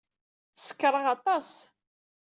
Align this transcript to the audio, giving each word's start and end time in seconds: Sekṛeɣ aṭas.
Sekṛeɣ 0.55 1.05
aṭas. 1.15 1.51